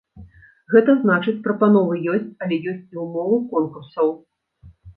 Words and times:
Гэта 0.71 0.95
значыць 1.03 1.35
прапановы 1.49 1.93
ёсць, 2.15 2.33
але 2.47 2.61
ёсць 2.73 2.89
і 2.99 3.05
ўмовы 3.05 3.37
конкурсаў. 3.55 4.13